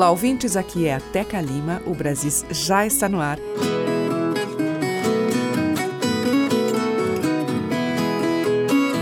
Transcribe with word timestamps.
Olá, 0.00 0.12
ouvintes, 0.12 0.56
aqui 0.56 0.86
é 0.86 0.94
a 0.94 0.98
Teca 0.98 1.38
Lima, 1.42 1.82
o 1.84 1.92
Brasis 1.92 2.42
já 2.50 2.86
está 2.86 3.06
no 3.06 3.20
ar. 3.20 3.38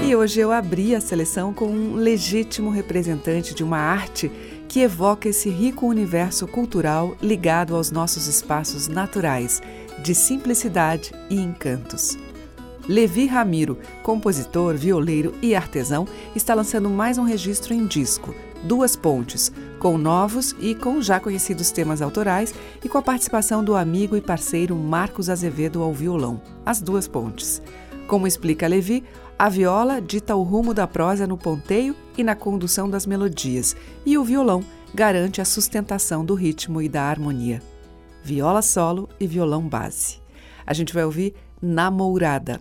E 0.04 0.16
hoje 0.16 0.40
eu 0.40 0.50
abri 0.50 0.96
a 0.96 1.00
seleção 1.00 1.54
com 1.54 1.66
um 1.66 1.94
legítimo 1.94 2.68
representante 2.68 3.54
de 3.54 3.62
uma 3.62 3.78
arte 3.78 4.28
que 4.66 4.80
evoca 4.80 5.28
esse 5.28 5.48
rico 5.48 5.86
universo 5.86 6.48
cultural 6.48 7.16
ligado 7.22 7.76
aos 7.76 7.92
nossos 7.92 8.26
espaços 8.26 8.88
naturais, 8.88 9.62
de 10.02 10.16
simplicidade 10.16 11.12
e 11.30 11.40
encantos. 11.40 12.18
Levi 12.88 13.26
Ramiro, 13.26 13.78
compositor, 14.02 14.74
violeiro 14.74 15.32
e 15.40 15.54
artesão, 15.54 16.08
está 16.34 16.54
lançando 16.54 16.90
mais 16.90 17.18
um 17.18 17.22
registro 17.22 17.72
em 17.72 17.86
disco, 17.86 18.34
Duas 18.64 18.96
Pontes, 18.96 19.52
com 19.78 19.96
novos 19.96 20.54
e 20.58 20.74
com 20.74 21.00
já 21.00 21.20
conhecidos 21.20 21.70
temas 21.70 22.02
autorais 22.02 22.54
e 22.84 22.88
com 22.88 22.98
a 22.98 23.02
participação 23.02 23.62
do 23.62 23.76
amigo 23.76 24.16
e 24.16 24.20
parceiro 24.20 24.74
Marcos 24.74 25.30
Azevedo 25.30 25.82
ao 25.82 25.92
violão, 25.92 26.40
As 26.66 26.80
Duas 26.80 27.06
Pontes. 27.06 27.62
Como 28.06 28.26
explica 28.26 28.66
Levi, 28.66 29.04
a 29.38 29.48
viola 29.48 30.00
dita 30.00 30.34
o 30.34 30.42
rumo 30.42 30.74
da 30.74 30.86
prosa 30.86 31.26
no 31.26 31.38
ponteio 31.38 31.94
e 32.16 32.24
na 32.24 32.34
condução 32.34 32.90
das 32.90 33.06
melodias, 33.06 33.76
e 34.04 34.18
o 34.18 34.24
violão 34.24 34.64
garante 34.92 35.40
a 35.40 35.44
sustentação 35.44 36.24
do 36.24 36.34
ritmo 36.34 36.82
e 36.82 36.88
da 36.88 37.02
harmonia. 37.04 37.62
Viola 38.24 38.62
solo 38.62 39.08
e 39.20 39.26
violão 39.26 39.62
base. 39.62 40.20
A 40.66 40.74
gente 40.74 40.92
vai 40.92 41.04
ouvir 41.04 41.34
Namourada. 41.62 42.60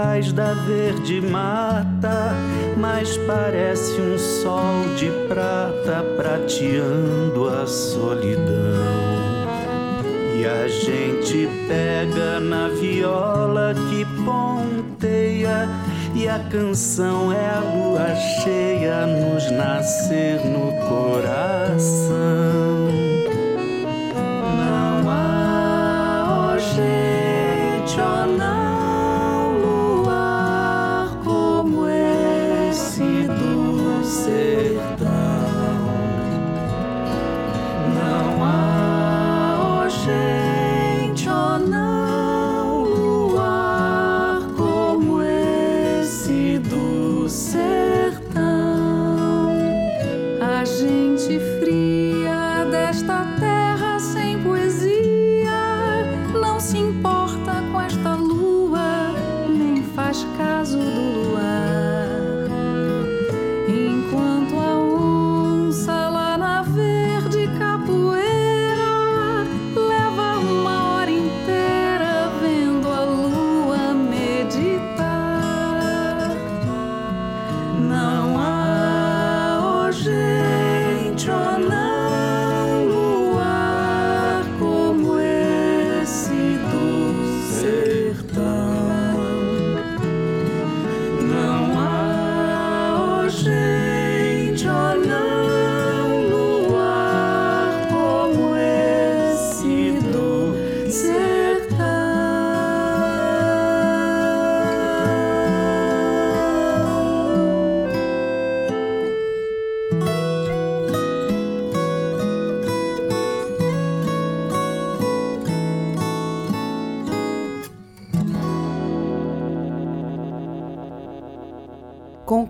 Trás 0.00 0.32
da 0.32 0.54
verde 0.54 1.20
mata, 1.20 2.32
mas 2.78 3.18
parece 3.18 4.00
um 4.00 4.18
sol 4.18 4.94
de 4.96 5.10
prata 5.28 6.02
prateando 6.16 7.46
a 7.46 7.66
solidão. 7.66 8.40
E 10.38 10.46
a 10.46 10.66
gente 10.68 11.46
pega 11.68 12.40
na 12.40 12.68
viola 12.68 13.74
que 13.74 14.06
ponteia, 14.24 15.68
e 16.14 16.26
a 16.26 16.38
canção 16.50 17.30
é 17.30 17.50
a 17.50 17.60
lua 17.60 18.14
cheia 18.42 19.06
nos 19.06 19.50
nascer 19.50 20.40
no 20.46 20.72
coração. 20.88 22.69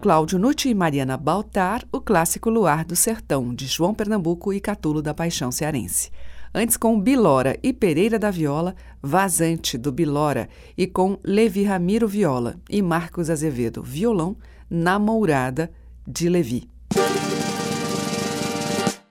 Cláudio 0.00 0.38
Nucci 0.38 0.70
e 0.70 0.74
Mariana 0.74 1.14
Baltar, 1.14 1.84
o 1.92 2.00
clássico 2.00 2.48
Luar 2.48 2.86
do 2.86 2.96
Sertão, 2.96 3.54
de 3.54 3.66
João 3.66 3.92
Pernambuco 3.92 4.50
e 4.50 4.58
Catulo 4.58 5.02
da 5.02 5.12
Paixão 5.12 5.52
Cearense. 5.52 6.10
Antes 6.54 6.78
com 6.78 6.98
Bilora 6.98 7.58
e 7.62 7.70
Pereira 7.70 8.18
da 8.18 8.30
Viola, 8.30 8.74
Vazante 9.02 9.76
do 9.76 9.92
Bilora, 9.92 10.48
e 10.76 10.86
com 10.86 11.18
Levi 11.22 11.64
Ramiro 11.64 12.08
Viola 12.08 12.56
e 12.70 12.80
Marcos 12.80 13.28
Azevedo 13.28 13.82
Violão, 13.82 14.38
Namourada 14.70 15.70
de 16.08 16.30
Levi. 16.30 16.66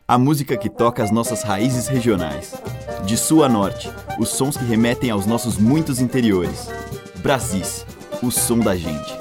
A 0.07 0.17
música 0.17 0.57
que 0.57 0.71
toca 0.71 1.03
as 1.03 1.11
nossas 1.11 1.43
raízes 1.43 1.87
regionais. 1.87 2.55
De 3.05 3.15
sul 3.15 3.43
a 3.43 3.47
norte, 3.47 3.91
os 4.17 4.29
sons 4.29 4.57
que 4.57 4.65
remetem 4.65 5.11
aos 5.11 5.27
nossos 5.27 5.55
muitos 5.55 6.01
interiores. 6.01 6.67
Brasis, 7.21 7.85
o 8.23 8.31
som 8.31 8.57
da 8.57 8.75
gente. 8.75 9.18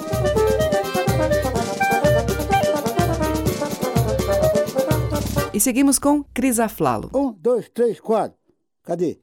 E 5.58 5.60
seguimos 5.60 5.98
com 5.98 6.22
Cris 6.22 6.60
Aflalo. 6.60 7.10
Um, 7.12 7.32
dois, 7.32 7.68
três, 7.68 7.98
quatro. 7.98 8.38
Cadê? 8.84 9.18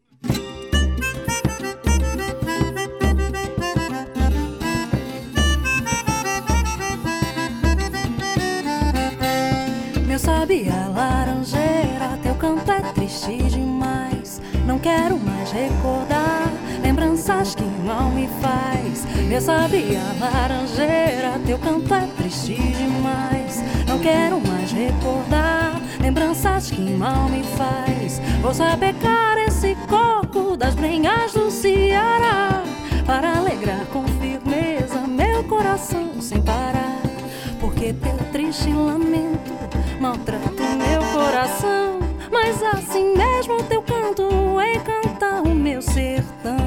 Meu 10.06 10.20
sabia 10.20 10.74
laranjeira, 10.90 12.20
teu 12.22 12.36
canto 12.36 12.70
é 12.70 12.82
triste 12.92 13.38
demais. 13.38 14.42
Não 14.68 14.78
quero 14.78 15.18
mais 15.18 15.50
recordar 15.54 16.52
lembranças 16.84 17.56
que 17.56 17.64
mal 17.64 18.12
me 18.12 18.28
faz. 18.42 19.06
Meu 19.30 19.40
sabia 19.40 20.02
laranjeira, 20.20 21.40
teu 21.46 21.58
canto 21.60 21.94
é 21.94 22.06
triste 22.18 22.56
demais. 22.56 23.64
Não 23.88 23.98
quero 24.00 24.42
mais 24.46 24.70
recordar 24.74 25.65
lembranças 26.06 26.70
que 26.70 26.82
mal 26.82 27.28
me 27.30 27.44
faz. 27.58 28.22
Vou 28.40 28.54
sapecar 28.54 29.40
esse 29.40 29.76
coco 29.90 30.56
das 30.56 30.76
brenhas 30.76 31.34
do 31.34 31.50
Ceará 31.50 32.64
para 33.08 33.38
alegrar 33.38 33.84
com 33.88 34.06
firmeza 34.20 35.00
meu 35.08 35.44
coração 35.46 36.22
sem 36.22 36.40
parar. 36.44 37.02
Porque 37.60 37.92
teu 37.94 38.18
triste 38.32 38.72
lamento 38.72 39.52
maltrata 40.00 40.64
meu 40.78 41.02
coração, 41.12 42.00
mas 42.32 42.62
assim 42.62 43.16
mesmo 43.18 43.64
teu 43.64 43.82
canto 43.82 44.30
encanta 44.62 45.42
o 45.42 45.56
meu 45.56 45.82
sertão. 45.82 46.65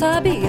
Faz. 0.00 0.45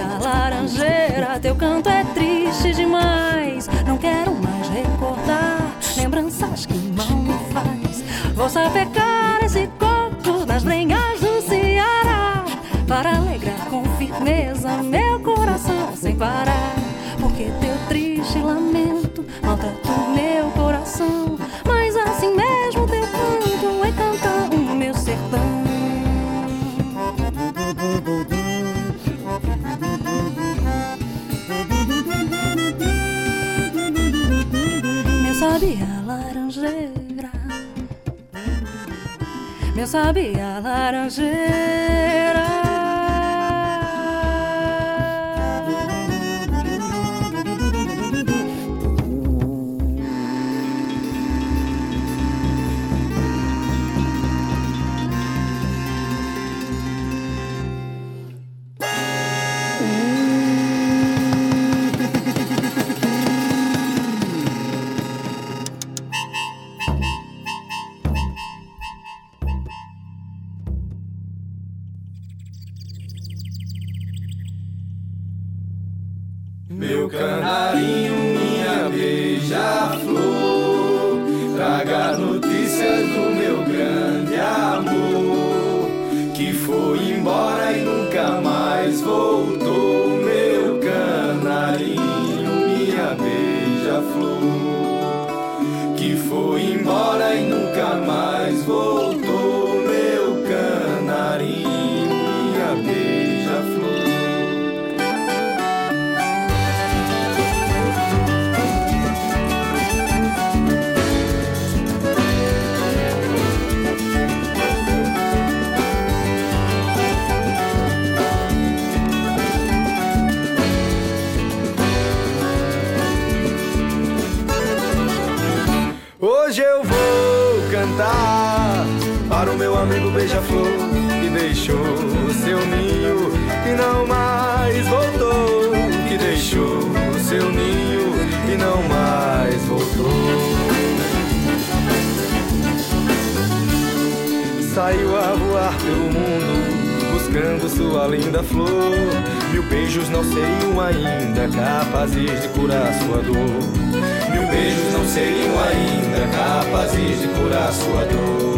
Mil 149.51 149.63
beijos 149.63 150.09
não 150.09 150.23
seriam 150.23 150.79
ainda 150.79 151.47
capazes 151.47 152.41
de 152.41 152.47
curar 152.49 152.93
sua 152.93 153.21
dor. 153.21 154.31
Mil 154.31 154.47
beijos 154.49 154.93
não 154.93 155.05
seriam 155.05 155.55
ainda 155.59 156.27
capazes 156.35 157.21
de 157.21 157.27
curar 157.27 157.71
sua 157.73 158.05
dor. 158.05 158.57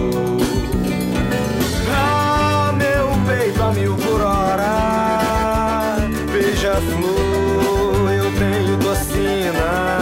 mil 3.73 3.95
por 3.95 4.21
hora. 4.21 5.97
Beija-flor, 6.31 8.11
eu 8.11 8.31
tenho 8.37 8.77
docina. 8.77 9.99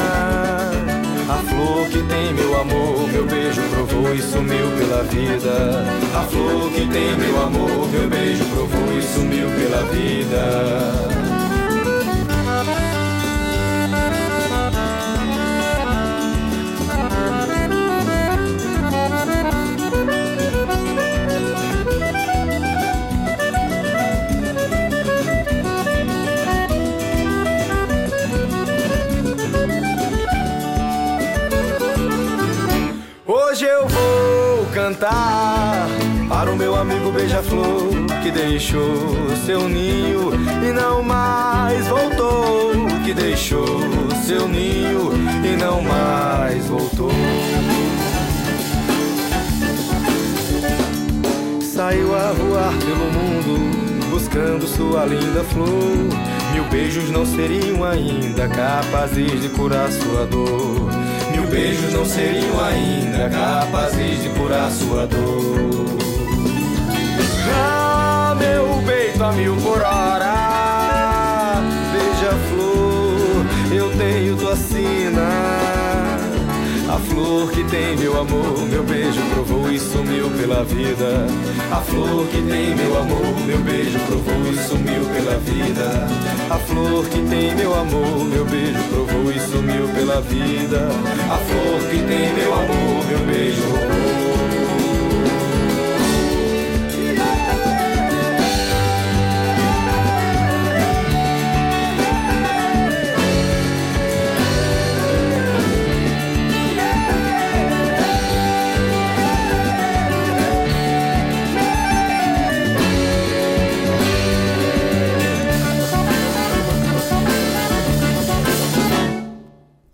A 1.30 1.38
flor 1.50 1.88
que 1.90 2.02
tem 2.04 2.34
meu 2.34 2.60
amor, 2.60 3.08
meu 3.12 3.26
beijo 3.26 3.67
provou 4.08 4.16
e 4.16 4.22
sumiu 4.22 4.72
pela 4.78 5.04
vida. 5.04 5.84
A 6.16 6.24
flor 6.24 6.72
que 6.72 6.88
tem 6.88 7.18
meu 7.18 7.42
amor, 7.42 7.90
meu 7.90 8.08
beijo 8.08 8.46
provou 8.46 8.98
e 8.98 9.02
sumiu 9.02 9.50
pela 9.50 9.84
vida. 9.86 11.27
Cantar 34.98 35.88
para 36.28 36.52
o 36.52 36.56
meu 36.56 36.76
amigo 36.76 37.12
beija-flor 37.12 37.92
que 38.24 38.32
deixou 38.32 39.36
seu 39.46 39.70
ninho 39.70 40.32
e 40.68 40.74
não 40.74 41.04
mais 41.04 41.88
voltou. 41.88 42.28
Que 43.06 43.14
deixou 43.14 43.66
seu 44.26 44.48
ninho 44.50 45.12
e 45.46 45.56
não 45.56 45.82
mais 45.82 46.66
voltou. 46.66 47.12
Saiu 51.62 52.14
a 52.14 52.34
voar 52.34 52.74
pelo 52.80 53.12
mundo 53.12 54.10
buscando 54.10 54.68
sua 54.68 55.06
linda 55.06 55.44
flor. 55.44 55.68
Mil 56.54 56.64
beijos 56.66 57.10
não 57.10 57.26
seriam 57.26 57.84
ainda 57.86 58.48
capazes 58.48 59.42
de 59.42 59.50
curar 59.50 59.90
sua 59.92 60.26
dor 60.26 60.87
beijos 61.58 61.92
não 61.92 62.06
seriam 62.06 62.64
ainda 62.64 63.30
capazes 63.30 64.22
de 64.22 64.30
curar 64.30 64.70
sua 64.70 65.08
dor. 65.08 65.98
Ah, 67.52 68.36
meu 68.38 68.84
peito 68.86 69.24
a 69.24 69.32
mil 69.32 69.56
por 69.56 69.82
hora, 69.82 71.56
beija-flor, 71.92 73.44
eu 73.76 73.90
tenho 73.98 74.38
tua 74.38 74.56
sina. 74.56 75.17
Flor 77.18 77.50
que 77.50 77.64
tem 77.64 77.98
meu 77.98 78.16
amor, 78.16 78.60
meu 78.70 78.84
beijo 78.84 79.20
provou 79.34 79.72
e 79.72 79.80
sumiu 79.80 80.30
pela 80.40 80.64
vida. 80.64 81.26
A 81.72 81.82
flor 81.82 82.28
que 82.28 82.40
tem 82.44 82.76
meu 82.76 82.96
amor, 82.96 83.40
meu 83.44 83.58
beijo 83.58 83.98
provou 84.02 84.54
e 84.54 84.56
sumiu 84.56 85.04
pela 85.12 85.40
vida. 85.40 86.08
A 86.48 86.60
flor 86.60 87.08
que 87.08 87.20
tem 87.28 87.56
meu 87.56 87.74
amor, 87.74 88.24
meu 88.24 88.46
beijo 88.46 88.84
provou 88.92 89.32
e 89.32 89.40
sumiu 89.40 89.88
pela 89.96 90.22
vida. 90.22 90.90
A 91.32 91.38
flor 91.38 91.90
que 91.90 91.98
tem 92.04 92.34
meu 92.36 92.54
amor, 92.54 93.06
meu 93.08 93.20
beijo 93.26 94.17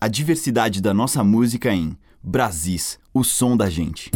a 0.04 0.10
diversidade 0.10 0.82
da 0.82 0.94
nossa 0.94 1.24
música 1.24 1.72
em 1.72 1.98
Brasis, 2.22 3.00
o 3.14 3.24
som 3.24 3.56
da 3.56 3.70
gente. 3.70 4.12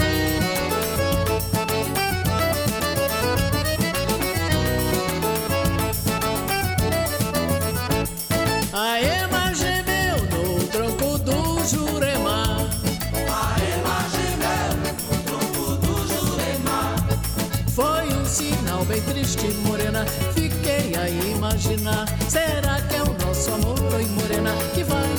bem 18.87 19.01
triste, 19.01 19.47
morena. 19.65 20.05
Fiquei 20.33 20.95
a 20.95 21.09
imaginar: 21.09 22.05
será 22.29 22.66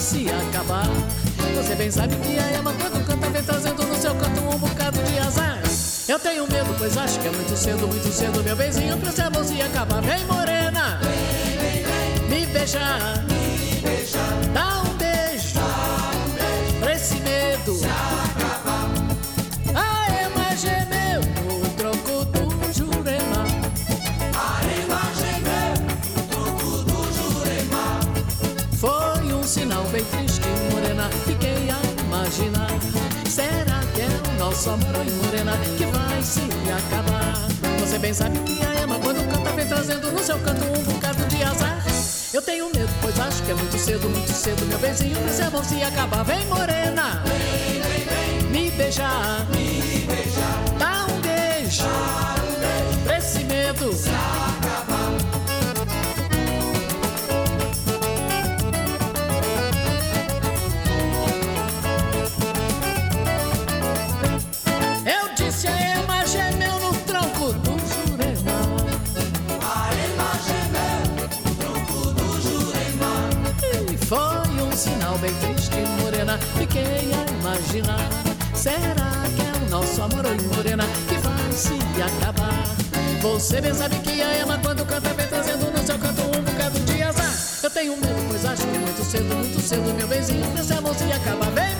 se 0.08 0.26
acabar? 0.30 0.86
Você 1.54 1.74
bem 1.74 1.90
sabe 1.90 2.16
que 2.16 2.38
a 2.38 2.58
Ema, 2.58 2.72
quando 2.80 3.06
canta, 3.06 3.28
vem 3.28 3.42
trazendo 3.42 3.84
no 3.84 3.94
seu 3.94 4.14
canto 4.14 4.40
um 4.40 4.58
bocado 4.58 5.02
de 5.02 5.18
azar. 5.18 5.58
Eu 6.08 6.18
tenho 6.18 6.50
medo, 6.50 6.74
pois 6.78 6.96
acho 6.96 7.20
que 7.20 7.28
é 7.28 7.30
muito 7.30 7.54
cedo, 7.54 7.86
muito 7.86 8.10
cedo, 8.10 8.42
meu 8.42 8.56
benzinho, 8.56 8.96
pra 8.96 9.10
essa 9.10 9.28
mão 9.28 9.44
se 9.44 9.60
acabar. 9.60 10.00
Vem, 10.00 10.24
morena, 10.24 10.98
vem, 11.02 11.58
vem, 11.58 11.84
vem. 11.84 12.40
me 12.40 12.46
beijar, 12.46 13.22
me 13.24 13.80
beijar. 13.82 14.32
Dá 14.54 14.80
um 14.80 14.94
beijo, 14.96 15.54
Dá 15.54 16.10
um 16.16 16.30
beijo. 16.30 16.80
pra 16.80 16.94
esse 16.94 17.14
medo 17.16 17.78
nosso 34.58 34.70
amor, 34.70 34.96
oi 34.98 35.10
morena, 35.22 35.52
que 35.76 35.84
vai 35.84 36.20
se 36.20 36.40
acabar. 36.68 37.46
Você 37.78 37.96
bem 37.96 38.12
sabe 38.12 38.36
que 38.40 38.60
a 38.60 38.82
Ema 38.82 38.98
quando 38.98 39.24
canta 39.30 39.52
vem 39.52 39.64
trazendo 39.64 40.10
no 40.10 40.18
seu 40.18 40.36
canto 40.40 40.64
um 40.64 40.82
bocado 40.82 41.24
de 41.26 41.44
azar. 41.44 41.80
Eu 42.34 42.42
tenho 42.42 42.66
medo, 42.74 42.90
pois 43.00 43.20
acho 43.20 43.40
que 43.44 43.52
é 43.52 43.54
muito 43.54 43.78
cedo, 43.78 44.08
muito 44.08 44.32
cedo, 44.32 44.66
meu 44.66 44.78
beijinho, 44.80 45.16
esse 45.28 45.42
amor 45.42 45.64
se 45.64 45.80
acabar. 45.80 46.24
Vem 46.24 46.44
morena, 46.46 47.22
vem, 47.24 47.80
vem, 47.82 48.04
vem, 48.04 48.50
me 48.50 48.70
beijar, 48.72 49.46
fiquei 76.58 77.12
a 77.12 77.30
imaginar. 77.40 78.08
Será 78.54 79.12
que 79.34 79.42
é 79.42 79.66
o 79.66 79.70
nosso 79.70 80.02
amor, 80.02 80.26
oi 80.26 80.36
morena, 80.54 80.84
que 81.08 81.14
vai 81.16 81.52
se 81.52 81.78
acabar? 82.02 82.64
Você 83.20 83.60
bem 83.60 83.74
sabe 83.74 83.96
que 84.00 84.22
a 84.22 84.38
Ema 84.38 84.58
quando 84.58 84.84
canta 84.86 85.12
vem 85.14 85.26
trazendo 85.26 85.70
no 85.70 85.86
seu 85.86 85.98
canto 85.98 86.22
um 86.22 86.42
bocado 86.42 86.78
de 86.80 87.02
azar. 87.02 87.34
Eu 87.62 87.70
tenho 87.70 87.96
medo, 87.96 88.26
pois 88.28 88.44
acho 88.44 88.62
que 88.62 88.78
muito 88.78 89.04
cedo, 89.04 89.34
muito 89.34 89.60
cedo, 89.60 89.94
meu 89.94 90.06
beijinho, 90.06 90.46
pra 90.52 90.60
esse 90.60 90.72
amor 90.72 90.94
se 90.94 91.04
acabar. 91.12 91.50
Vem 91.50 91.77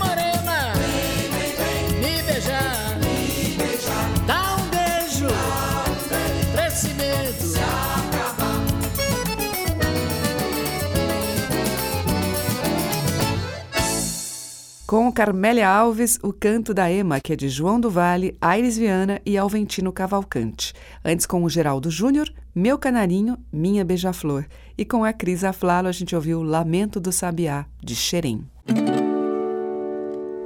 Com 14.88 15.12
Carmélia 15.12 15.68
Alves, 15.68 16.18
o 16.22 16.32
canto 16.32 16.72
da 16.72 16.90
Ema, 16.90 17.20
que 17.20 17.34
é 17.34 17.36
de 17.36 17.46
João 17.46 17.78
do 17.78 17.90
Vale, 17.90 18.34
Aires 18.40 18.78
Viana 18.78 19.20
e 19.26 19.36
Alventino 19.36 19.92
Cavalcante. 19.92 20.72
Antes 21.04 21.26
com 21.26 21.44
o 21.44 21.50
Geraldo 21.50 21.90
Júnior, 21.90 22.32
Meu 22.54 22.78
Canarinho, 22.78 23.36
Minha 23.52 23.84
Beija-Flor. 23.84 24.46
E 24.78 24.86
com 24.86 25.04
a 25.04 25.12
Cris 25.12 25.44
Aflalo 25.44 25.88
a 25.88 25.92
gente 25.92 26.16
ouviu 26.16 26.42
Lamento 26.42 26.98
do 26.98 27.12
Sabiá, 27.12 27.66
de 27.84 27.94
Xerém. 27.94 28.48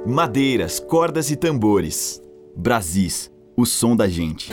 Madeiras, 0.05 0.77
cordas 0.77 1.31
e 1.31 1.37
tambores. 1.37 2.21
Brasis, 2.53 3.31
o 3.55 3.65
som 3.65 3.95
da 3.95 4.09
gente. 4.09 4.51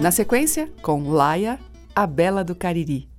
Na 0.00 0.10
sequência, 0.10 0.68
com 0.82 1.08
Laia, 1.08 1.60
a 1.94 2.08
Bela 2.08 2.42
do 2.42 2.56
Cariri. 2.56 3.09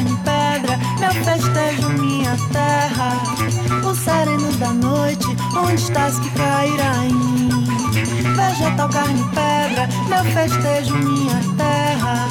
Carne 0.00 0.12
e 0.12 0.16
pedra, 0.18 0.78
meu 0.98 1.12
festejo, 1.24 1.88
minha 1.90 2.36
terra. 2.52 3.12
O 3.84 3.94
sereno 3.94 4.52
da 4.52 4.72
noite, 4.72 5.26
onde 5.56 5.74
estás 5.74 6.18
que 6.18 6.30
cairá 6.30 7.04
em 7.04 7.12
mim? 7.12 7.66
Vegetal, 8.36 8.88
carne 8.88 9.20
e 9.20 9.24
pedra, 9.24 9.88
meu 10.08 10.24
festejo, 10.32 10.96
minha 10.96 11.40
terra. 11.56 12.28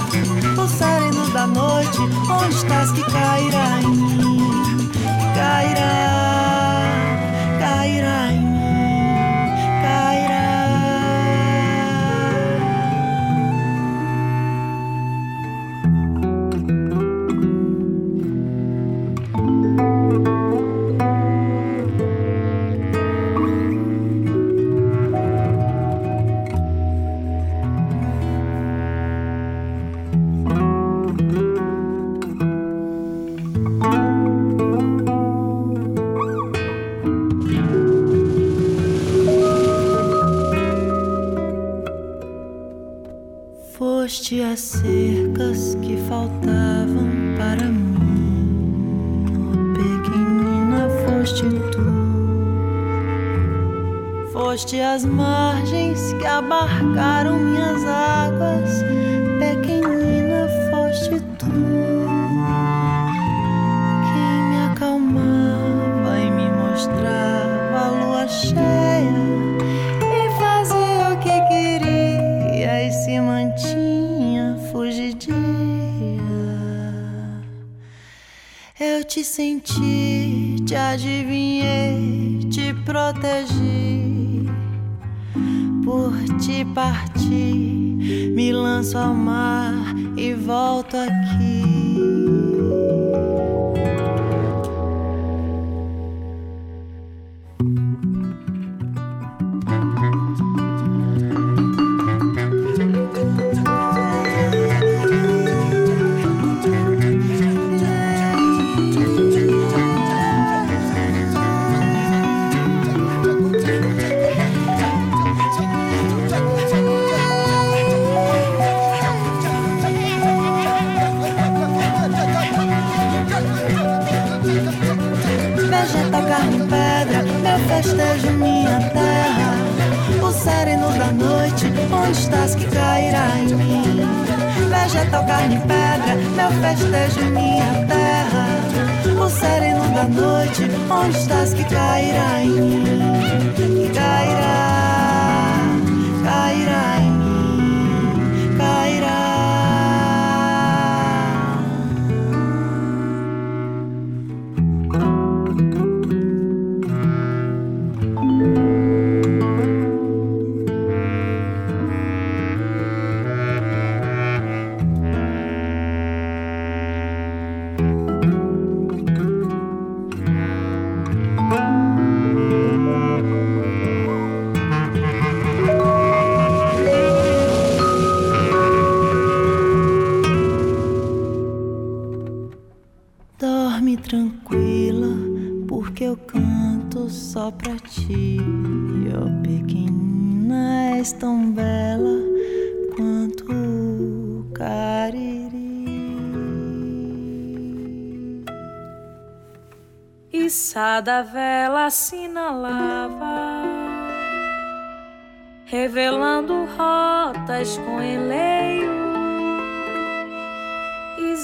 O 0.58 0.68
sereno 0.68 1.30
da 1.30 1.48
noite, 1.48 2.00
onde 2.00 2.56
estás 2.56 2.92
que 2.92 3.04
cairá 3.04 3.82
em 3.84 3.88
mim? 3.88 4.92
Cairá, 5.36 6.82
cairá 7.60 8.29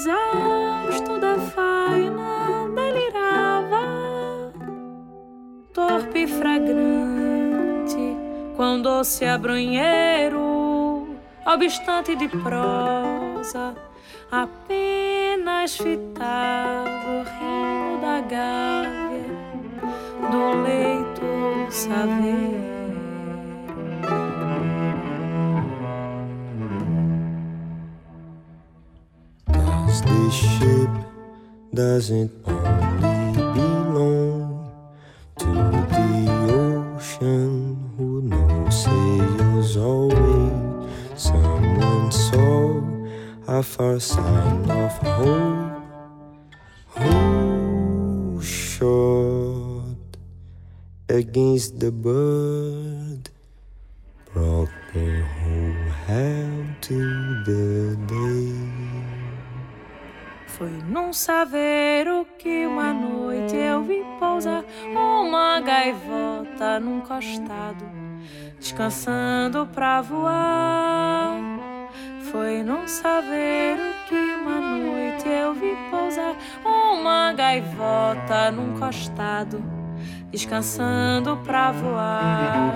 Exausto 0.06 1.18
da 1.18 1.36
faina, 1.36 2.68
delirava, 2.76 4.52
torpe 5.74 6.20
e 6.20 6.26
fragrante, 6.28 8.16
com 8.56 8.80
doce 8.82 9.24
abrunheiro, 9.24 11.08
obstante 11.44 12.14
de 12.14 12.28
prosa, 12.28 13.74
apenas 14.30 15.76
fitava 15.76 17.10
o 17.10 17.24
rimo 17.24 18.00
da 18.00 18.20
gávea 18.20 19.24
do 20.30 20.62
leito 20.62 21.72
saber. 21.72 22.75
This 30.06 30.34
ship 30.34 30.90
doesn't 31.74 32.32
only 32.46 33.32
belong 33.54 34.72
to 35.38 35.50
the 35.92 36.10
ocean 36.54 37.76
who 37.96 38.22
knows 38.22 38.84
sails 38.84 39.76
always. 39.76 40.90
Someone 41.16 42.10
saw 42.12 42.82
a 43.48 43.62
far 43.62 43.98
sign 44.00 44.70
of 44.70 44.92
hope. 44.98 45.82
Who 46.96 48.40
shot 48.42 50.08
against 51.08 51.78
the 51.80 51.90
bird? 51.90 53.30
Brought 54.32 54.70
the 54.92 55.24
whole 55.34 55.90
hell 56.06 56.66
to 56.82 56.98
the. 57.44 57.85
Foi 60.56 60.70
num 60.88 61.12
saveiro 61.12 62.26
que 62.38 62.64
uma 62.64 62.90
noite 62.90 63.54
eu 63.54 63.82
vi 63.82 64.02
pousar 64.18 64.64
uma 64.90 65.60
gaivota 65.60 66.80
num 66.80 67.02
costado, 67.02 67.84
descansando 68.58 69.66
pra 69.66 70.00
voar. 70.00 71.36
Foi 72.32 72.62
num 72.62 72.88
saveiro 72.88 73.82
que 74.08 74.14
uma 74.14 74.58
noite 74.58 75.28
eu 75.28 75.52
vi 75.52 75.76
pousar 75.90 76.34
uma 76.64 77.34
gaivota 77.34 78.50
num 78.50 78.78
costado, 78.78 79.62
descansando 80.30 81.36
pra 81.44 81.70
voar. 81.70 82.72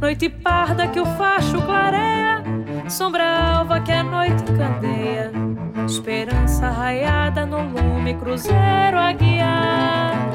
Noite 0.00 0.28
parda 0.28 0.86
que 0.86 1.00
o 1.00 1.04
facho 1.04 1.60
clareia, 1.62 2.44
sombra 2.88 3.56
alva 3.56 3.80
que 3.80 3.90
a 3.90 4.04
noite 4.04 4.44
candeia, 4.44 5.49
esperança 5.90 6.70
raiada 6.70 7.44
no 7.44 7.62
lume, 7.62 8.14
cruzeiro 8.14 8.96
a 8.96 9.12
guiar. 9.12 10.30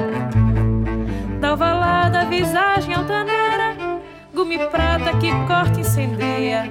Da 1.40 1.54
ovalada 1.54 2.26
visagem 2.26 2.94
altaneira, 2.94 3.74
gume 4.34 4.58
prata 4.58 5.16
que 5.16 5.30
corta 5.46 5.78
e 5.78 5.80
incendeia, 5.80 6.68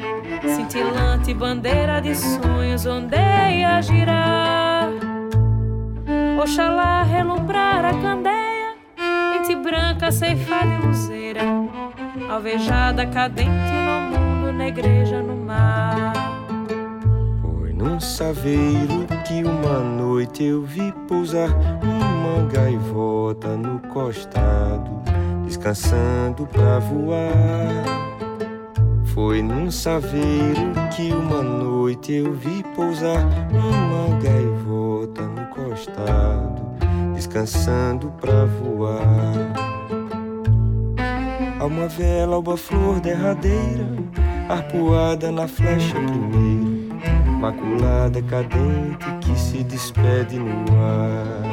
cintilante 0.55 1.33
bandeira 1.33 1.99
de 1.99 2.13
sonhos 2.15 2.85
ondeia 2.85 3.81
girar. 3.81 4.89
Oxalá 6.39 7.01
relumbrar 7.03 7.85
a 7.85 7.93
candeia, 7.93 8.75
ente 9.35 9.55
branca 9.55 10.11
ceifada 10.11 10.71
e 10.75 10.85
luzeira, 10.85 11.41
alvejada 12.29 13.07
cadente 13.07 13.49
no 13.49 14.19
mundo, 14.19 14.51
negreja 14.53 15.23
no 15.23 15.35
mar. 15.35 16.14
Num 17.85 17.99
saveiro 17.99 19.05
que 19.27 19.43
uma 19.43 19.79
noite 19.79 20.43
eu 20.43 20.63
vi 20.63 20.91
pousar 21.07 21.49
uma 21.83 22.51
gaivota 22.51 23.55
no 23.55 23.79
costado, 23.93 24.89
descansando 25.45 26.47
pra 26.47 26.79
voar. 26.79 27.85
Foi 29.13 29.43
num 29.43 29.69
saveiro 29.69 30.73
que 30.95 31.13
uma 31.13 31.43
noite 31.43 32.13
eu 32.13 32.33
vi 32.33 32.63
pousar 32.75 33.23
uma 33.51 34.19
gaivota 34.19 35.21
no 35.21 35.45
costado, 35.49 36.63
descansando 37.13 38.11
pra 38.19 38.45
voar. 38.45 39.53
Há 41.59 41.65
uma 41.65 41.87
vela, 41.87 42.39
uma 42.39 42.57
flor 42.57 42.99
derradeira, 42.99 43.85
arpoada 44.49 45.31
na 45.31 45.47
flecha 45.47 45.93
primeira, 45.93 46.64
maculada 47.45 48.23
cadente 48.23 49.05
que 49.21 49.37
se 49.37 49.63
despede 49.63 50.39
no 50.39 50.65
ar. 50.81 51.45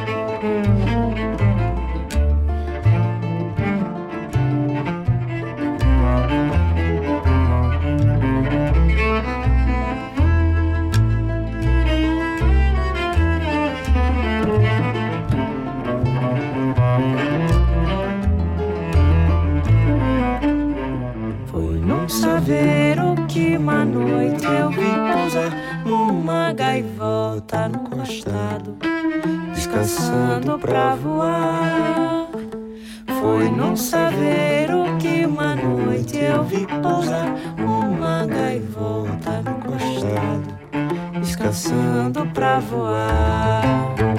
Foi 21.48 21.76
num 21.80 22.08
saveiro 22.08 23.14
que 23.28 23.58
uma 23.58 23.84
noite 23.84 24.46
eu 24.46 24.70
vi 24.70 25.01
descansando 29.82 30.58
pra 30.60 30.94
voar. 30.94 32.28
Foi 33.20 33.48
num 33.48 33.76
saveiro 33.76 34.96
que 35.00 35.26
uma 35.26 35.56
noite 35.56 36.18
eu 36.18 36.44
vi 36.44 36.66
pousar 36.80 37.34
uma 37.58 38.24
gaivota 38.26 39.42
no 39.42 39.54
costado, 39.60 41.20
descansando 41.20 42.24
pra 42.32 42.60
voar. 42.60 44.11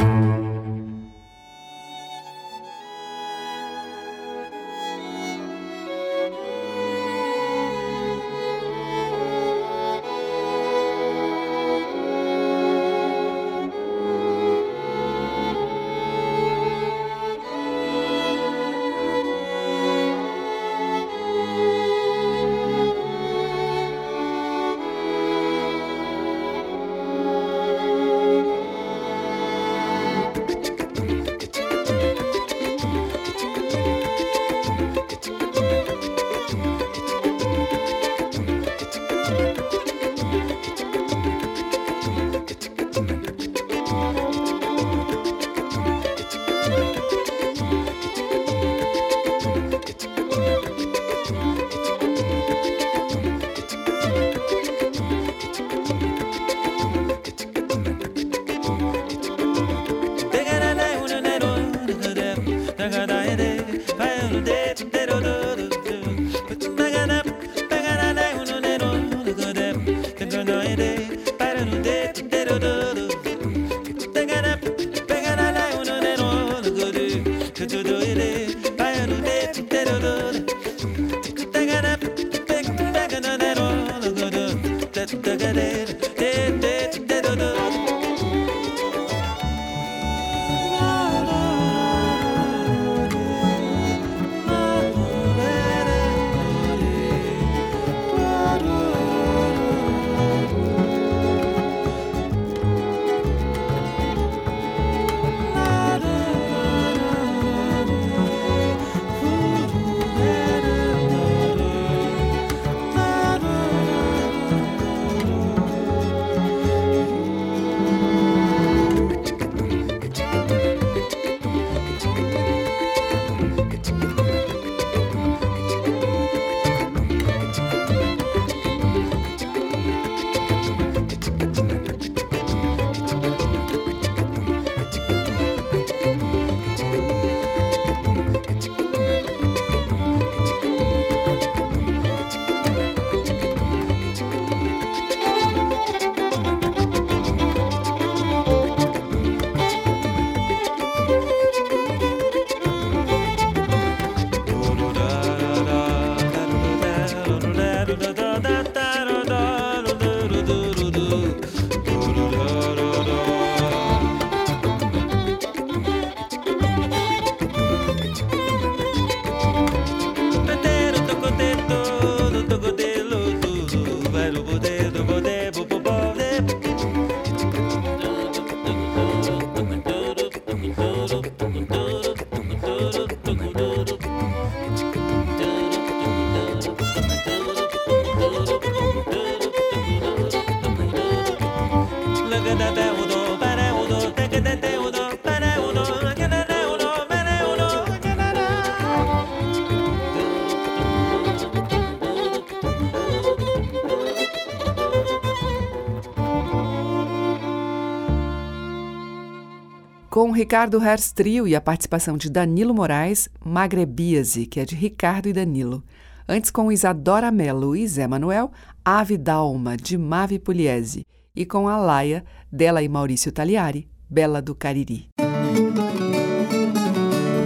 Com 210.14 210.30
Ricardo 210.30 210.78
Hertz 210.78 211.12
Trio 211.12 211.48
e 211.48 211.56
a 211.56 211.60
participação 211.60 212.18
de 212.18 212.30
Danilo 212.30 212.72
Moraes, 212.72 213.28
Magrebíase, 213.44 214.46
que 214.46 214.60
é 214.60 214.64
de 214.64 214.76
Ricardo 214.76 215.28
e 215.28 215.34
Danilo. 215.34 215.84
Antes 216.30 216.52
com 216.52 216.72
Isadora 216.72 217.32
Mello 217.32 217.76
e 217.76 217.88
Zé 217.88 218.06
Manuel, 218.06 218.52
Ave 218.86 219.18
Dalma, 219.18 219.76
de 219.76 219.98
Mavi 219.98 220.38
Pugliese. 220.38 221.04
E 221.36 221.48
com 221.48 221.68
a 221.68 221.78
Laia, 221.78 222.24
dela 222.52 222.84
e 222.84 222.88
Maurício 222.88 223.32
Taliari, 223.32 223.90
Bela 224.08 224.40
do 224.40 224.54
Cariri. 224.54 225.08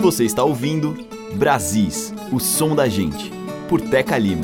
Você 0.01 0.25
está 0.25 0.43
ouvindo 0.43 0.93
Brasis, 1.35 2.13
o 2.33 2.37
som 2.37 2.75
da 2.75 2.89
gente, 2.89 3.31
por 3.69 3.79
Teca 3.79 4.17
Lima. 4.17 4.43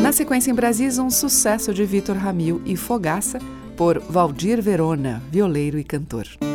Na 0.00 0.12
sequência 0.12 0.52
em 0.52 0.54
Brasis, 0.54 1.00
um 1.00 1.10
sucesso 1.10 1.74
de 1.74 1.84
Vitor 1.84 2.16
Ramil 2.16 2.62
e 2.64 2.76
Fogaça, 2.76 3.40
por 3.80 3.98
Valdir 4.10 4.60
Verona, 4.60 5.22
violeiro 5.32 5.78
e 5.78 5.84
cantor. 5.84 6.49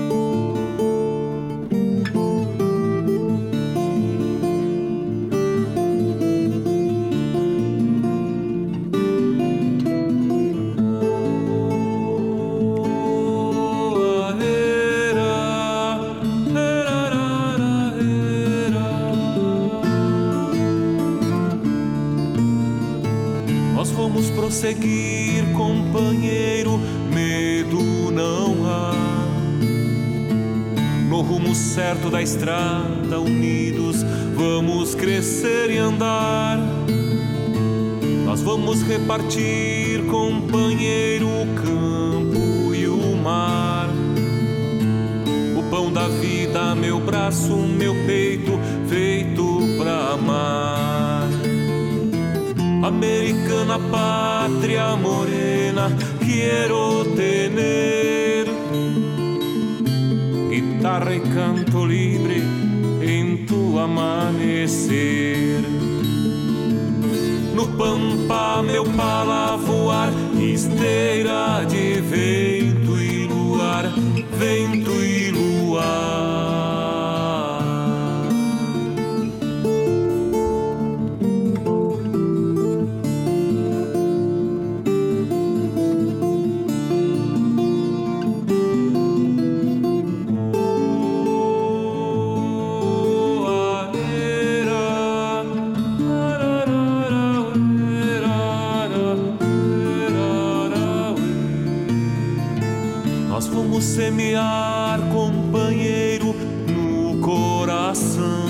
Semear, 103.95 104.99
companheiro, 105.09 106.35
no 106.67 107.21
coração. 107.21 108.45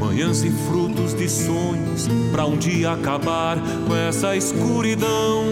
Manhãs 0.00 0.42
e 0.42 0.50
frutos 0.50 1.14
de 1.14 1.28
sonhos, 1.28 2.08
para 2.32 2.46
um 2.46 2.56
dia 2.56 2.90
acabar 2.90 3.58
com 3.86 3.94
essa 3.94 4.34
escuridão. 4.34 5.44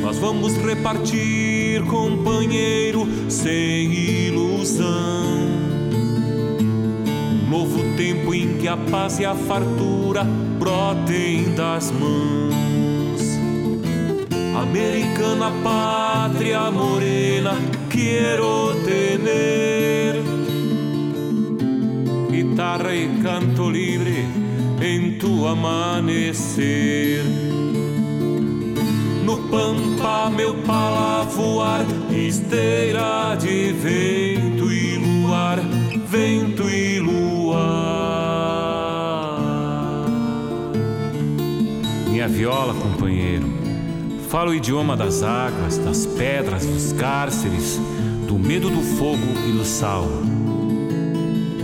Nós 0.00 0.16
vamos 0.16 0.56
repartir, 0.56 1.84
companheiro, 1.84 3.06
sem 3.28 3.92
ilusão. 3.92 4.86
Um 7.44 7.50
novo 7.50 7.96
tempo 7.98 8.32
em 8.32 8.56
que 8.56 8.66
a 8.66 8.76
paz 8.78 9.18
e 9.18 9.26
a 9.26 9.34
fartura 9.34 10.24
brotem 10.58 11.54
das 11.54 11.90
mãos. 11.90 12.56
Americana 14.56 15.50
pátria 16.26 16.70
morena, 16.72 17.52
quiero 17.88 18.74
tener 18.84 20.20
guitarra 22.28 22.92
e 22.92 23.06
canto 23.22 23.70
livre 23.70 24.26
em 24.82 25.18
tu 25.18 25.46
amanhecer. 25.46 27.22
No 29.24 29.36
pampa, 29.48 30.28
meu 30.30 30.54
pala 30.62 31.22
voar, 31.24 31.86
esteira 32.10 33.36
de 33.36 33.72
vento 33.72 34.72
e 34.72 34.96
luar, 34.96 35.60
vento 36.08 36.68
e 36.68 36.98
luar. 36.98 37.66
Minha 42.10 42.26
viola, 42.26 42.74
Fala 44.36 44.50
o 44.50 44.54
idioma 44.54 44.94
das 44.94 45.22
águas, 45.22 45.78
das 45.78 46.04
pedras, 46.04 46.66
dos 46.66 46.92
cárceres, 46.92 47.80
do 48.28 48.38
medo 48.38 48.68
do 48.68 48.82
fogo 48.82 49.26
e 49.48 49.52
do 49.52 49.64
sal. 49.64 50.06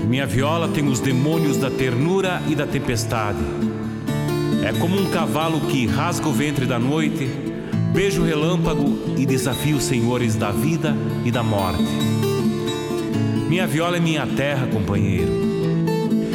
Minha 0.08 0.24
viola 0.24 0.66
tem 0.68 0.88
os 0.88 0.98
demônios 0.98 1.58
da 1.58 1.70
ternura 1.70 2.40
e 2.48 2.54
da 2.54 2.66
tempestade. 2.66 3.44
É 4.64 4.72
como 4.72 4.98
um 4.98 5.10
cavalo 5.10 5.60
que 5.60 5.86
rasga 5.86 6.26
o 6.26 6.32
ventre 6.32 6.64
da 6.64 6.78
noite, 6.78 7.28
beija 7.92 8.22
o 8.22 8.24
relâmpago 8.24 9.18
e 9.18 9.26
desafia 9.26 9.76
os 9.76 9.84
senhores 9.84 10.34
da 10.34 10.50
vida 10.50 10.96
e 11.26 11.30
da 11.30 11.42
morte. 11.42 11.84
Minha 13.50 13.66
viola 13.66 13.98
é 13.98 14.00
minha 14.00 14.26
terra, 14.26 14.66
companheiro. 14.66 15.30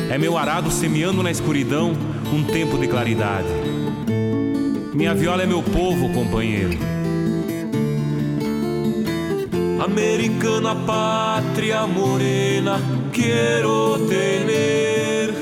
É 0.07 0.19
meu 0.19 0.38
arado 0.38 0.69
semeando 0.69 1.23
na 1.23 1.31
escuridão 1.31 1.93
um 2.31 2.43
tempo 2.43 2.77
de 2.77 2.88
claridade. 2.88 3.66
Minha 4.97 5.13
viola 5.13 5.43
é 5.43 5.45
meu 5.45 5.61
povo, 5.61 6.09
companheiro. 6.09 6.75
Americana 9.79 10.75
pátria 10.75 11.85
morena, 11.85 12.79
quero 13.13 13.99
tener 14.07 15.35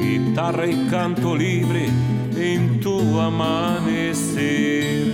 guitarra 0.00 0.66
e 0.66 0.86
canto 0.88 1.34
livre 1.34 1.90
em 2.38 2.78
tu 2.78 3.20
amanhecer. 3.20 5.12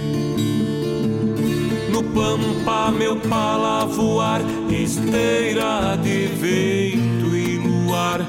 No 1.90 2.04
pampa, 2.04 2.92
meu 2.92 3.16
pala 3.16 3.84
voar, 3.84 4.42
esteira 4.70 5.96
de 6.00 6.26
vento 6.28 7.36
e 7.36 7.58
luar, 7.58 8.20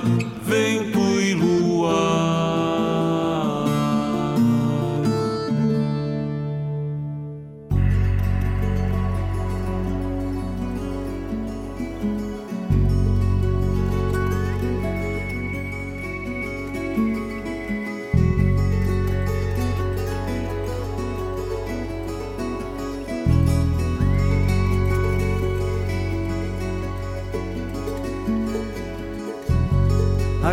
vento 0.41 0.98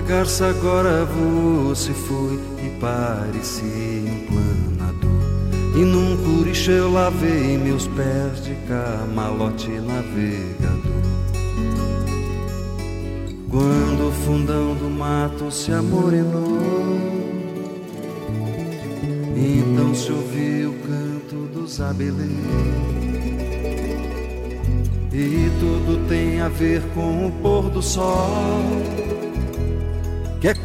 garça 0.07 0.47
agora 0.47 1.07
se 1.75 1.93
foi 1.93 2.39
e 2.65 2.71
parecia 2.81 3.67
um 3.67 4.27
planador. 4.27 5.77
E 5.77 5.85
num 5.85 6.17
curicho 6.19 6.71
eu 6.71 6.93
lavei 6.93 7.59
meus 7.59 7.89
pés 7.89 8.45
de 8.45 8.55
camalote 8.69 9.69
navegador. 9.69 10.87
Quando 13.51 14.09
o 14.09 14.13
fundão 14.25 14.75
do 14.75 14.89
mato 14.89 15.51
se 15.51 15.73
amorenou, 15.73 16.61
então 19.37 19.95
se 19.95 20.13
ouviu 20.13 20.71
o 20.71 20.75
canto 20.75 21.37
do 21.53 21.67
Jerusalém. 21.67 22.37
E 25.13 25.51
tudo 25.59 26.07
tem 26.09 26.41
a 26.41 26.49
ver 26.49 26.83
com 26.95 27.27
o 27.27 27.33
pôr 27.43 27.71
do 27.71 27.83
sol. 27.83 29.06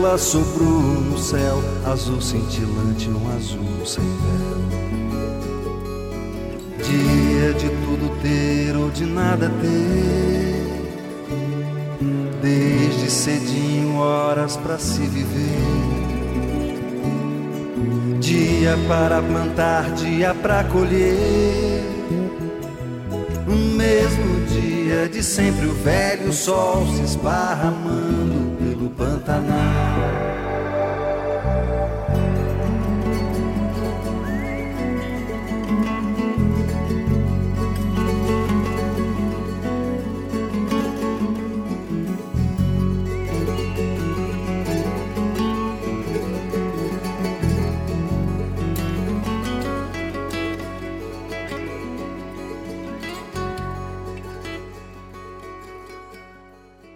Estrela 0.00 0.16
sobrou 0.16 0.80
no 0.80 1.18
céu, 1.18 1.62
azul 1.84 2.20
cintilante, 2.20 3.08
um 3.10 3.36
azul 3.36 3.84
sem 3.84 4.02
véu. 4.02 4.60
Dia 6.82 7.52
de 7.54 7.68
tudo 7.68 8.10
ter 8.22 8.76
ou 8.76 8.90
de 8.90 9.04
nada 9.04 9.50
ter, 9.60 10.66
desde 12.40 13.10
cedinho 13.10 13.98
horas 13.98 14.56
para 14.56 14.78
se 14.78 15.02
viver. 15.02 15.60
Dia 18.20 18.78
para 18.88 19.22
plantar, 19.22 19.92
dia 19.94 20.34
para 20.34 20.64
colher. 20.64 21.84
O 23.46 23.76
mesmo 23.76 24.46
dia 24.46 25.08
de 25.08 25.22
sempre 25.22 25.66
o 25.66 25.74
velho 25.74 26.32
sol 26.32 26.86
se 26.96 27.02
esparramando 27.02 27.89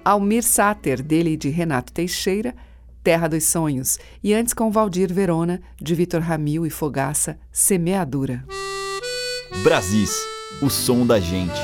Almir 0.05 0.43
Sater, 0.43 1.03
dele 1.03 1.31
e 1.31 1.37
de 1.37 1.49
Renato 1.49 1.93
Teixeira, 1.93 2.55
Terra 3.03 3.29
dos 3.29 3.45
Sonhos, 3.45 3.99
e 4.23 4.35
antes 4.35 4.53
com 4.53 4.71
Valdir 4.71 5.13
Verona, 5.13 5.63
de 5.81 5.95
Vitor 5.95 6.21
Ramil 6.21 6.67
e 6.67 6.71
Fogaça, 6.71 7.39
Semeadura. 7.51 8.45
Brasis, 9.63 10.11
o 10.61 10.69
som 10.69 11.07
da 11.07 11.21
gente. 11.21 11.61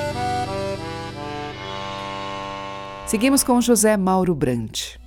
Seguimos 3.06 3.42
com 3.42 3.60
José 3.60 3.96
Mauro 3.96 4.34
Brandt. 4.34 4.99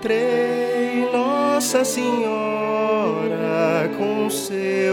Encontrei 0.00 1.06
Nossa 1.12 1.84
Senhora 1.84 2.30
com 3.98 4.30
seu 4.30 4.89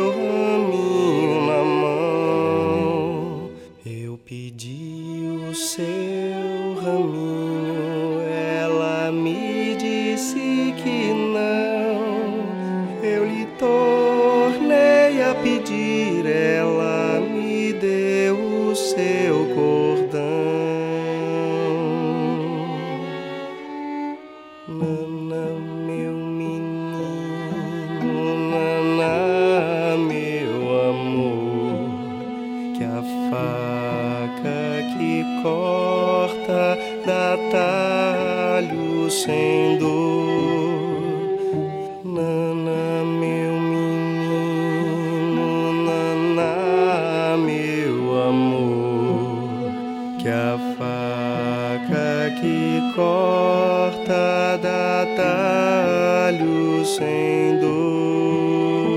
que 52.32 52.82
corta 52.96 54.58
dá 54.62 55.06
talho 55.16 56.86
sem 56.86 57.60
dor. 57.60 58.97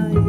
night. 0.00 0.25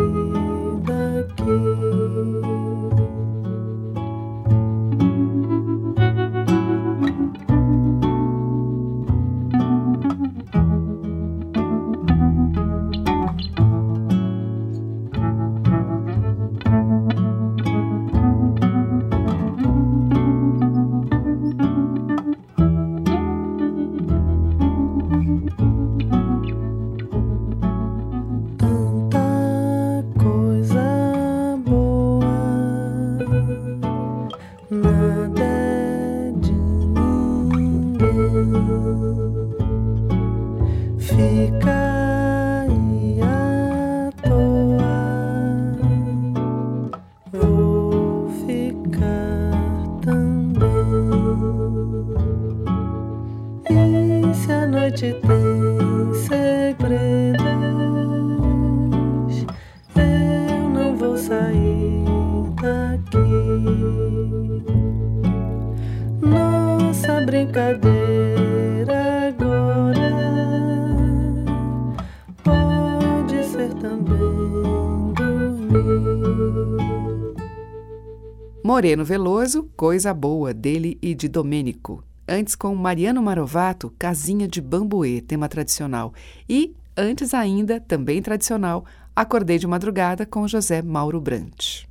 Moreno 78.78 79.04
Veloso, 79.04 79.64
Coisa 79.76 80.14
Boa, 80.14 80.54
dele 80.54 81.00
e 81.02 81.16
de 81.16 81.28
Domênico. 81.28 82.04
Antes 82.28 82.54
com 82.54 82.76
Mariano 82.76 83.24
Marovato, 83.24 83.92
Casinha 83.98 84.48
de 84.48 84.62
Bambuê, 84.62 85.20
tema 85.20 85.50
tradicional. 85.50 86.14
E, 86.48 86.76
antes 86.96 87.34
ainda, 87.34 87.80
também 87.80 88.22
tradicional, 88.22 88.86
Acordei 89.16 89.58
de 89.58 89.66
Madrugada 89.66 90.28
com 90.28 90.48
José 90.48 90.84
Mauro 90.84 91.20
Brant. 91.20 91.86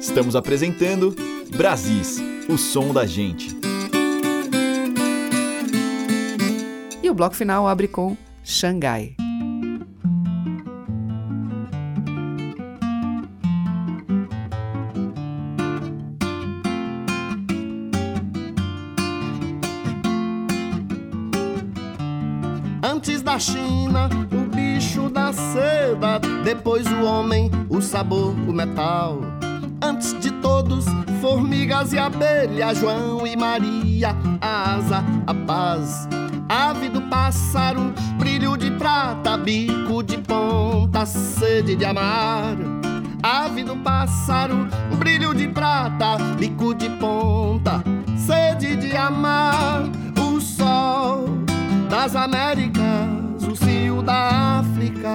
Estamos 0.00 0.34
apresentando 0.34 1.14
Brasis, 1.54 2.22
o 2.48 2.56
som 2.56 2.90
da 2.94 3.04
gente. 3.04 3.54
E 7.02 7.10
o 7.10 7.14
bloco 7.14 7.36
final 7.36 7.68
abre 7.68 7.86
com 7.86 8.16
Xangai. 8.42 9.14
Da 23.34 23.40
China, 23.40 24.08
o 24.30 24.54
bicho 24.54 25.10
da 25.10 25.32
seda, 25.32 26.20
depois 26.44 26.86
o 26.86 27.02
homem, 27.02 27.50
o 27.68 27.82
sabor, 27.82 28.30
o 28.30 28.52
metal. 28.52 29.22
Antes 29.82 30.16
de 30.20 30.30
todos, 30.34 30.84
formigas 31.20 31.92
e 31.92 31.98
abelha, 31.98 32.72
João 32.72 33.26
e 33.26 33.34
Maria, 33.34 34.14
a 34.40 34.74
asa, 34.76 35.04
a 35.26 35.34
paz. 35.34 36.08
Ave 36.48 36.88
do 36.88 37.02
pássaro, 37.02 37.92
brilho 38.20 38.56
de 38.56 38.70
prata, 38.70 39.36
bico 39.36 40.00
de 40.04 40.18
ponta, 40.18 41.04
sede 41.04 41.74
de 41.74 41.84
amar. 41.84 42.56
Ave 43.20 43.64
do 43.64 43.74
pássaro, 43.78 44.68
brilho 44.96 45.34
de 45.34 45.48
prata, 45.48 46.18
bico 46.38 46.72
de 46.72 46.88
ponta, 46.88 47.82
sede 48.16 48.76
de 48.76 48.96
amar. 48.96 49.82
O 50.20 50.40
sol 50.40 51.24
das 51.90 52.14
Américas 52.14 53.13
da 54.04 54.58
África, 54.60 55.14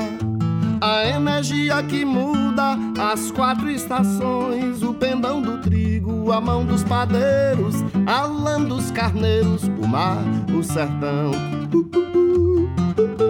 a 0.82 1.06
energia 1.06 1.82
que 1.84 2.04
muda 2.04 2.76
as 3.12 3.30
quatro 3.32 3.70
estações, 3.70 4.82
o 4.82 4.94
pendão 4.94 5.42
do 5.42 5.60
trigo, 5.60 6.32
a 6.32 6.42
mão 6.42 6.66
dos 6.66 6.84
padeiros, 6.84 7.76
a 8.08 8.24
lã 8.24 8.62
dos 8.64 8.90
carneiros, 8.92 9.64
o 9.64 9.88
mar, 9.88 10.24
o 10.52 10.64
sertão. 10.64 11.32
Eu 13.20 13.29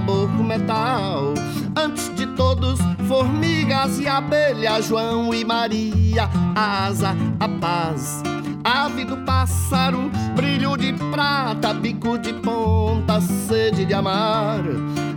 o 0.00 0.10
sabor 0.10 0.28
do 0.28 0.42
metal. 0.42 1.34
Antes 1.76 2.14
de 2.14 2.26
todos, 2.28 2.80
formigas 3.06 3.98
e 3.98 4.08
abelha, 4.08 4.80
João 4.80 5.32
e 5.34 5.44
Maria, 5.44 6.28
a 6.54 6.86
asa, 6.86 7.14
a 7.38 7.48
paz. 7.48 8.22
ave 8.64 9.04
do 9.04 9.16
pássaro, 9.18 10.10
brilho 10.34 10.76
de 10.76 10.92
prata, 11.10 11.74
bico 11.74 12.18
de 12.18 12.32
ponta, 12.32 13.20
sede 13.20 13.84
de 13.84 13.94
amar. 13.94 14.60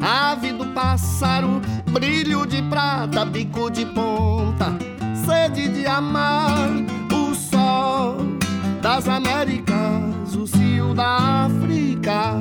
Ave 0.02 0.52
do 0.54 0.66
pássaro, 0.68 1.62
brilho 1.92 2.46
de 2.46 2.62
prata, 2.64 3.26
bico 3.26 3.70
de 3.70 3.86
ponta, 3.86 4.78
sede 5.26 5.70
de 5.70 5.86
amar. 5.86 6.70
O 7.12 7.36
sol 7.36 8.43
das 8.84 9.08
Américas, 9.08 10.36
o 10.36 10.46
cio 10.46 10.94
da 10.94 11.46
África, 11.46 12.34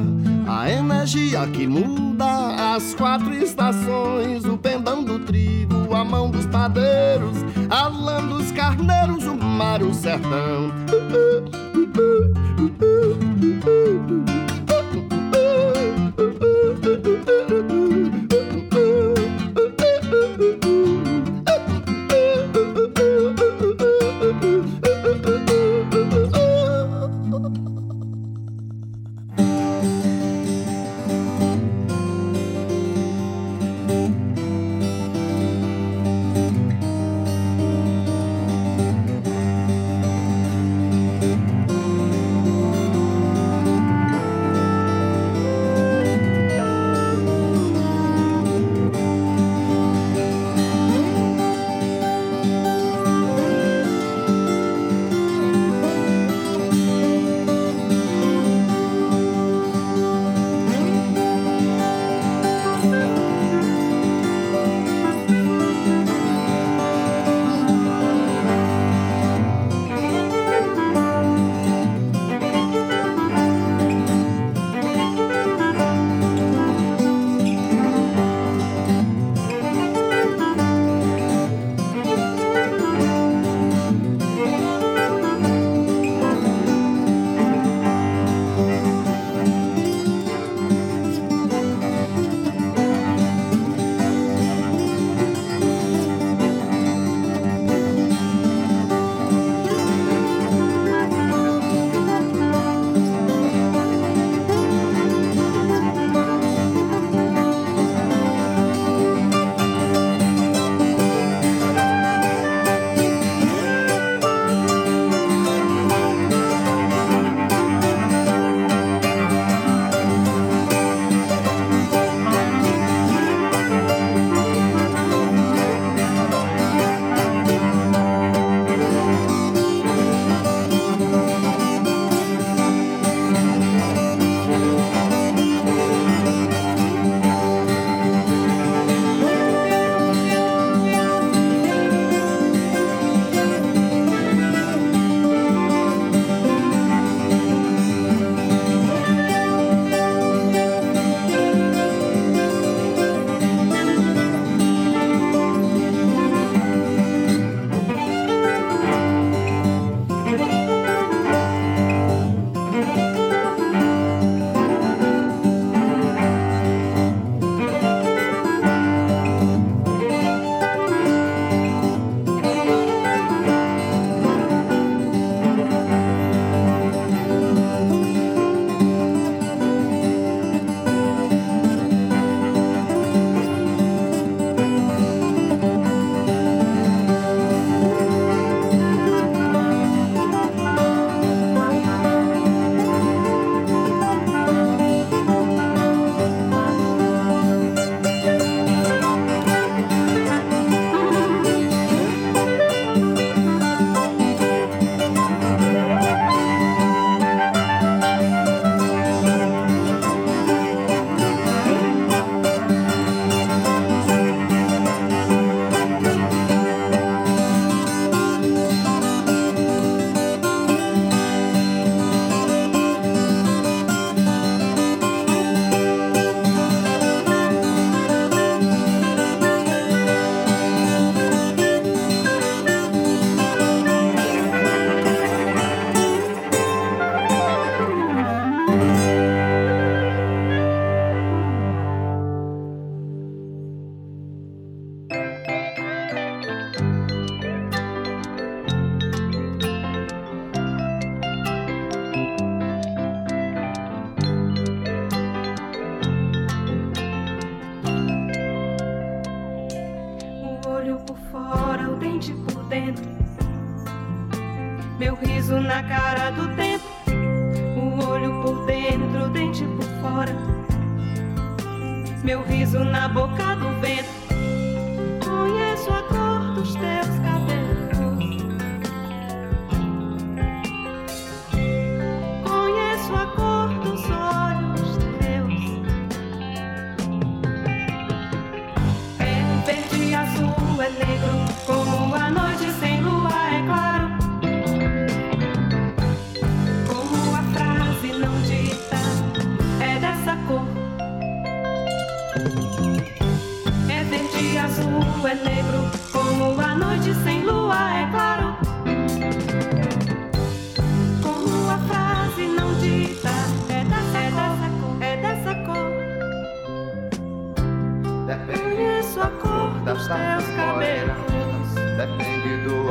a 0.48 0.68
energia 0.68 1.46
que 1.46 1.68
muda 1.68 2.74
as 2.74 2.94
quatro 2.96 3.32
estações, 3.32 4.44
o 4.44 4.58
pendão 4.58 5.04
do 5.04 5.20
trigo, 5.20 5.94
a 5.94 6.04
mão 6.04 6.28
dos 6.28 6.44
padeiros, 6.46 7.36
a 7.70 7.86
lã 7.86 8.26
dos 8.26 8.50
carneiros, 8.50 9.24
o 9.24 9.36
mar, 9.36 9.80
o 9.82 9.94
sertão. 9.94 10.72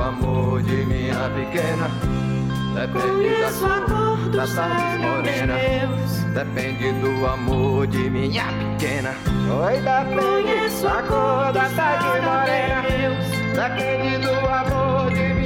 Amor 0.01 0.61
de 0.63 0.85
minha 0.85 1.29
pequena. 1.29 1.89
Depende 2.73 3.41
da 3.41 3.51
sua 3.51 3.81
cor, 3.81 4.17
da 4.29 4.47
tarde 4.47 4.97
morena. 4.99 5.55
Depende 6.33 6.91
do 7.01 7.25
amor 7.25 7.87
de 7.87 8.09
minha 8.09 8.45
pequena. 8.77 9.13
Oi, 9.65 9.75
depende 9.75 10.81
da 10.81 11.01
cor 11.03 11.51
da 11.53 11.69
tarde 11.69 12.21
morena. 12.21 12.81
Depende 13.53 14.17
do 14.25 14.33
amor 14.47 15.11
de 15.11 15.33
minha 15.33 15.40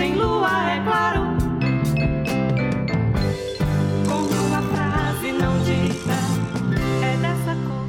sem 0.00 0.14
lua, 0.14 0.48
é 0.72 0.80
claro. 0.82 1.20
Como 4.08 4.54
a 4.54 4.62
frase 4.72 5.30
não 5.32 5.58
dita, 5.58 6.16
é 7.02 7.16
dessa 7.18 7.54
cor. 7.66 7.84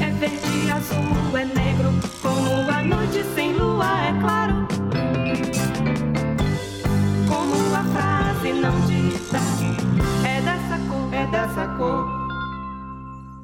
É 0.00 0.08
verde 0.20 0.70
azul, 0.70 1.36
é 1.36 1.44
negro, 1.44 1.92
como 2.22 2.70
a 2.70 2.80
noite 2.84 3.24
sem 3.34 3.54
lua, 3.54 3.90
é 4.04 4.12
claro. 4.20 4.68
Como 7.26 7.74
a 7.74 7.84
frase 7.94 8.52
não 8.52 8.80
dita, 8.86 9.40
é 10.24 10.40
dessa 10.42 10.78
cor, 10.88 11.12
é 11.12 11.26
dessa 11.26 11.66
cor. 11.76 12.11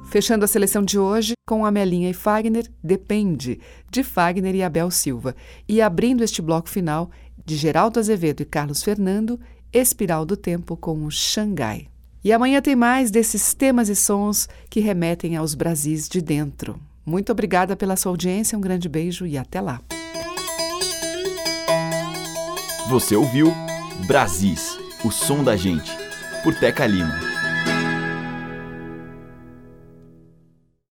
Fechando 0.09 0.43
a 0.43 0.47
seleção 0.47 0.83
de 0.83 0.97
hoje 0.97 1.33
com 1.47 1.63
Amelinha 1.63 2.09
e 2.09 2.13
Fagner, 2.13 2.67
Depende, 2.83 3.59
de 3.91 4.03
Fagner 4.03 4.55
e 4.55 4.63
Abel 4.63 4.89
Silva. 4.89 5.35
E 5.67 5.81
abrindo 5.81 6.23
este 6.23 6.41
bloco 6.41 6.67
final, 6.67 7.11
de 7.45 7.55
Geraldo 7.55 7.99
Azevedo 7.99 8.41
e 8.41 8.45
Carlos 8.45 8.81
Fernando, 8.81 9.39
Espiral 9.71 10.25
do 10.25 10.35
Tempo 10.35 10.75
com 10.75 11.05
o 11.05 11.11
Xangai. 11.11 11.87
E 12.23 12.33
amanhã 12.33 12.59
tem 12.59 12.75
mais 12.75 13.11
desses 13.11 13.53
temas 13.53 13.87
e 13.87 13.95
sons 13.95 14.49
que 14.67 14.79
remetem 14.79 15.35
aos 15.35 15.53
Brasis 15.53 16.09
de 16.09 16.21
dentro. 16.21 16.79
Muito 17.05 17.31
obrigada 17.31 17.75
pela 17.75 17.95
sua 17.95 18.11
audiência, 18.11 18.57
um 18.57 18.61
grande 18.61 18.89
beijo 18.89 19.27
e 19.27 19.37
até 19.37 19.61
lá. 19.61 19.79
Você 22.89 23.15
ouviu 23.15 23.53
Brasis, 24.07 24.75
o 25.05 25.11
som 25.11 25.43
da 25.43 25.55
gente, 25.55 25.91
por 26.43 26.55
Teca 26.55 26.87
Lima. 26.87 27.38